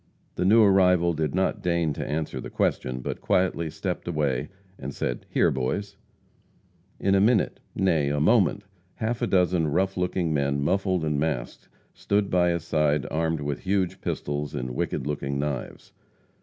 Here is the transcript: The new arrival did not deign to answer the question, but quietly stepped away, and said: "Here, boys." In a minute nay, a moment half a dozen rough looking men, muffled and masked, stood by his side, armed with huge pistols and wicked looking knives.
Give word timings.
The 0.33 0.45
new 0.45 0.63
arrival 0.63 1.13
did 1.13 1.35
not 1.35 1.61
deign 1.61 1.93
to 1.93 2.03
answer 2.03 2.41
the 2.41 2.49
question, 2.49 3.01
but 3.01 3.21
quietly 3.21 3.69
stepped 3.69 4.07
away, 4.07 4.49
and 4.79 4.95
said: 4.95 5.27
"Here, 5.29 5.51
boys." 5.51 5.95
In 6.99 7.13
a 7.13 7.21
minute 7.21 7.59
nay, 7.75 8.09
a 8.09 8.19
moment 8.19 8.63
half 8.95 9.21
a 9.21 9.27
dozen 9.27 9.67
rough 9.67 9.97
looking 9.97 10.33
men, 10.33 10.59
muffled 10.59 11.05
and 11.05 11.19
masked, 11.19 11.69
stood 11.93 12.31
by 12.31 12.49
his 12.49 12.63
side, 12.63 13.05
armed 13.11 13.41
with 13.41 13.59
huge 13.59 14.01
pistols 14.01 14.55
and 14.55 14.71
wicked 14.71 15.05
looking 15.05 15.37
knives. 15.37 15.93